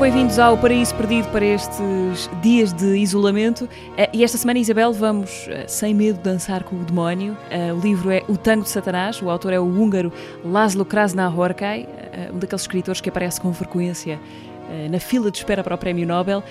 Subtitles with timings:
[0.00, 3.68] Bem-vindos ao Paraíso Perdido para estes dias de isolamento.
[3.98, 7.36] Eh, E esta semana, Isabel, vamos, eh, sem medo, dançar com o demónio.
[7.50, 10.10] Eh, O livro é O Tango de Satanás, o autor é o húngaro
[10.42, 14.18] Laszlo Krasna-Horkai, eh, um daqueles escritores que aparece com frequência
[14.88, 16.44] na fila de espera para o Prémio Nobel.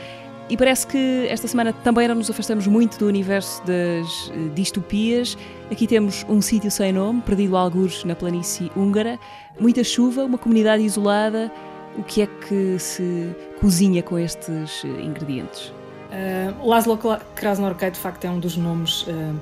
[0.49, 5.37] E parece que esta semana também não nos afastamos muito do universo das distopias.
[5.71, 9.17] Aqui temos um sítio sem nome, perdido a algures na planície húngara,
[9.57, 11.49] muita chuva, uma comunidade isolada.
[11.99, 15.67] O que é que se cozinha com estes eh, ingredientes?
[16.09, 16.97] Uh, Laszlo
[17.35, 19.35] Krasnorkai, de facto, é um dos nomes uh,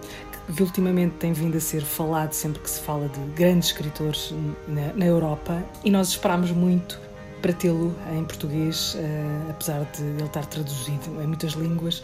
[0.52, 4.34] que ultimamente tem vindo a ser falado sempre que se fala de grandes escritores
[4.68, 7.00] na, na Europa e nós esperámos muito
[7.44, 12.04] para tê-lo em português, uh, apesar de ele estar traduzido em muitas línguas.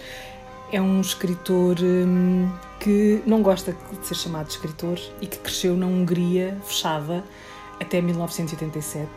[0.71, 2.47] É um escritor hum,
[2.79, 7.23] que não gosta de ser chamado de escritor e que cresceu na Hungria fechada
[7.79, 9.09] até 1987.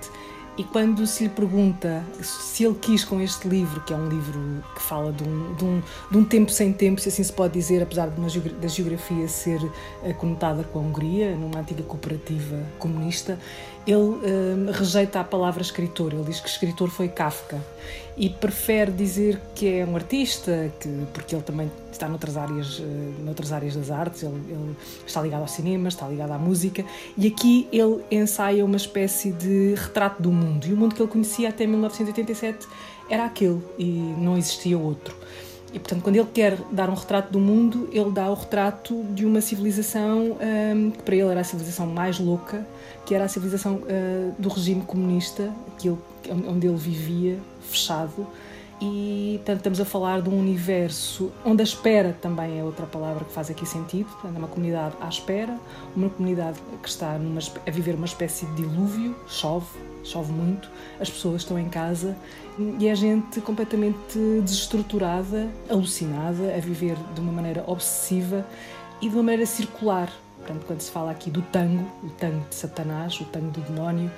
[0.59, 4.65] E quando se lhe pergunta se ele quis com este livro, que é um livro
[4.75, 7.53] que fala de um, de um, de um tempo sem tempo, se assim se pode
[7.53, 9.61] dizer, apesar de uma da geografia ser
[10.03, 13.39] eh, conotada com a Hungria, numa antiga cooperativa comunista,
[13.87, 16.15] ele hum, rejeita a palavra escritor.
[16.15, 17.63] Ele diz que escritor foi Kafka
[18.17, 23.23] e prefere dizer que é um artista, que, porque ele também está noutras áreas, eh,
[23.23, 26.84] noutras áreas das artes, ele, ele está ligado ao cinema, está ligado à música,
[27.17, 30.67] e aqui ele ensaia uma espécie de retrato do mundo.
[30.67, 32.67] E o mundo que ele conhecia até 1987
[33.11, 33.84] era aquele, e
[34.19, 35.14] não existia outro.
[35.72, 39.27] E portanto, quando ele quer dar um retrato do mundo, ele dá o retrato de
[39.27, 40.36] uma civilização
[40.75, 42.67] hum, que para ele era a civilização mais louca,
[43.05, 46.00] que era a civilização ah, do regime comunista, aquilo
[46.48, 48.27] onde ele vivia, fechado.
[48.81, 53.25] E portanto, estamos a falar de um universo onde a espera também é outra palavra
[53.25, 54.07] que faz aqui sentido.
[54.07, 55.59] Portanto, é uma comunidade à espera,
[55.95, 59.67] uma comunidade que está numa, a viver uma espécie de dilúvio, chove,
[60.05, 60.70] chove muito,
[61.01, 62.15] as pessoas estão em casa
[62.79, 68.47] e é gente completamente desestruturada, alucinada, a viver de uma maneira obsessiva
[69.01, 70.13] e de uma maneira circular.
[70.36, 74.11] Portanto, quando se fala aqui do tango, o tango de Satanás, o tango do demónio,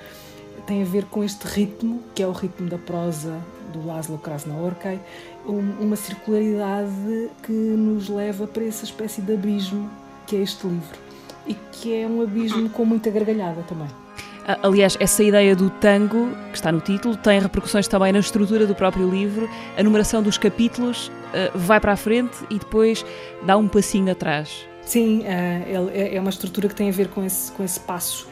[0.65, 3.37] tem a ver com este ritmo, que é o ritmo da prosa
[3.73, 4.99] do Laszlo Krasna-Horkai,
[5.45, 9.89] um- uma circularidade que nos leva para essa espécie de abismo
[10.27, 10.97] que é este livro.
[11.47, 13.87] E que é um abismo com muita gargalhada também.
[14.47, 18.65] Ah, Aliás, essa ideia do tango, que está no título, tem repercussões também na estrutura
[18.67, 19.49] do próprio livro.
[19.77, 23.05] A numeração dos capítulos ah, vai para a frente e depois
[23.43, 24.65] dá um passinho atrás.
[24.83, 25.23] Sim,
[25.67, 28.27] ele- é é uma estrutura que tem a ver com esse, com esse passo,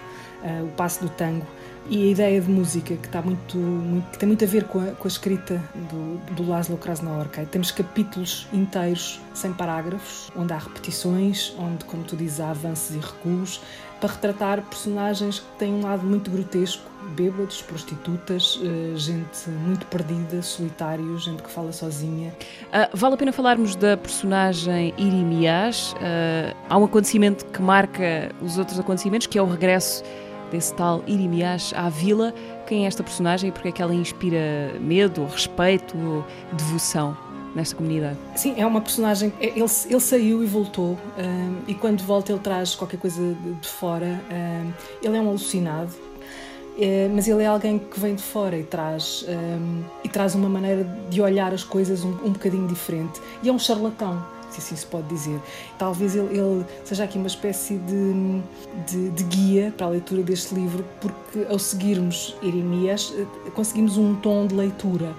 [0.63, 1.45] o passo do tango.
[1.89, 4.79] E a ideia de música, que, está muito, muito- que tem muito a ver com
[4.79, 7.45] a, com a escrita do, do Laszlo Krasna-Horkai.
[7.45, 12.99] Temos capítulos inteiros, sem parágrafos, onde há repetições, onde, como tu dizes, há avanços e
[12.99, 13.61] recuos,
[14.01, 16.83] para retratar personagens que têm um lado muito grotesco,
[17.15, 22.31] bêbados, prostitutas, eh, gente muito perdida, solitários, gente que fala sozinha.
[22.71, 25.95] Ah, vale a pena falarmos da personagem Irimias.
[26.01, 30.03] Ah, há um acontecimento que marca os outros acontecimentos, que é o regresso
[30.51, 32.33] desse tal Irimias à vila.
[32.67, 35.95] Quem é esta personagem e porque é que ela inspira medo, respeito,
[36.53, 37.15] devoção
[37.55, 38.17] nesta comunidade?
[38.35, 39.31] Sim, é uma personagem.
[39.39, 43.53] é- Ele, ele saiu e voltou, hum, e quando volta, ele traz qualquer coisa de,
[43.53, 44.21] de fora.
[44.31, 44.71] hum,
[45.01, 45.91] ele é um alucinado,
[46.79, 50.47] é, mas ele é alguém que vem de fora e traz, hum, e traz uma
[50.47, 53.19] maneira de olhar as coisas um, um bocadinho diferente.
[53.41, 55.39] E é um charlatão, se assim se pode dizer.
[55.77, 58.41] Talvez ele, ele seja aqui uma espécie de,
[58.85, 64.15] de, de guia para a leitura deste livro, porque ao seguirmos Iremias, eh, conseguimos um
[64.15, 65.13] tom de leitura.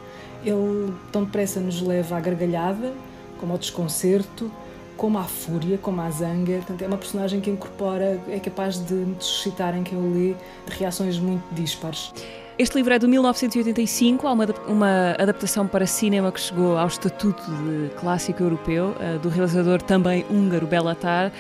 [0.45, 2.93] Ele tão depressa nos leva à gargalhada,
[3.39, 4.51] como ao desconcerto,
[4.97, 6.57] como à fúria, como à zanga.
[6.59, 10.35] Portanto, é uma personagem que incorpora, é capaz de suscitar em quem o lê
[10.67, 12.13] reações muito dispares.
[12.59, 17.41] Este livro é de 1985, há uma, uma adaptação para cinema que chegou ao estatuto
[17.41, 21.31] de clássico europeu, eh, do realizador também húngaro Belatar.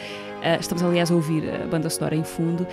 [0.41, 2.65] Eh, estamos, aliás, a ouvir a banda sonora em fundo.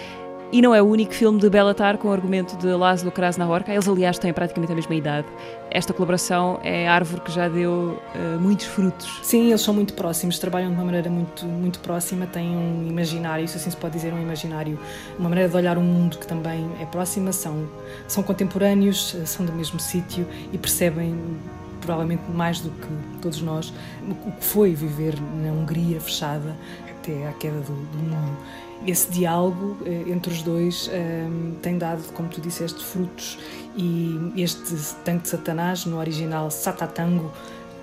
[0.52, 3.72] E não é o único filme de Belatar com o argumento de Laszlo Krasna-Horka.
[3.72, 5.28] Eles, aliás, têm praticamente a mesma idade.
[5.72, 9.20] Esta colaboração é árvore que já deu eh, muitos frutos.
[9.24, 13.44] Sim, eles são muito próximos, trabalham de uma maneira muito, muito próxima, têm um imaginário,
[13.44, 14.80] isso assim se pode dizer, um imaginário,
[15.20, 17.68] uma maneira de olhar o mundo que também é próxima, são,
[18.08, 21.20] são contemporâneos, eh, são do mesmo sítio e percebem
[21.82, 22.88] provavelmente mais do que
[23.22, 23.74] todos nós
[24.26, 26.56] o que foi viver na Hungria fechada
[27.06, 28.38] até à queda do, do mundo.
[28.86, 29.78] Esse diálogo
[30.08, 30.90] entre os dois
[31.62, 33.38] tem dado, como tu disseste, frutos
[33.76, 37.32] e este tanque de Satanás, no original Satatango,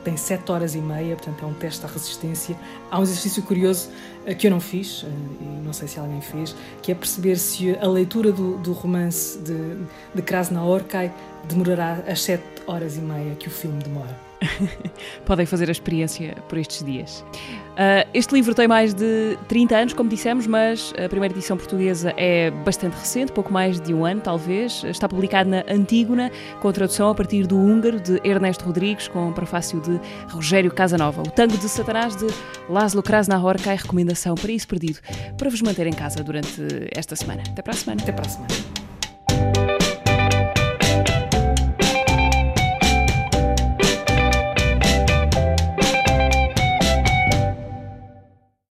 [0.05, 2.57] tem 7 horas e meia, portanto é um teste à resistência.
[2.91, 3.89] Há um exercício curioso
[4.27, 5.07] uh, que eu não fiz, uh,
[5.41, 9.39] e não sei se alguém fez, que é perceber se a leitura do, do romance
[9.39, 9.77] de,
[10.15, 11.13] de Krasnaorkai
[11.49, 14.33] demorará as 7 horas e meia que o filme demora.
[15.25, 17.25] podem fazer a experiência por estes dias.
[17.73, 22.13] Uh, este livro tem mais de 30 anos, como dissemos, mas a primeira edição portuguesa
[22.17, 24.85] é bastante recente, pouco mais de um ano, talvez.
[24.85, 26.31] Está publicado na Antígona,
[26.61, 29.99] com tradução a partir do húngaro de Ernesto Rodrigues, com prefácio de
[30.31, 31.23] Rogério Casanova.
[31.23, 32.27] O Tango de Satanás de
[32.69, 34.99] Laszlo Krasnahorkai, recomendação para isso perdido,
[35.39, 36.63] para vos manter em casa durante
[36.95, 37.43] esta semana.
[37.49, 38.03] Até para a semana.
[38.03, 38.72] Até para a semana.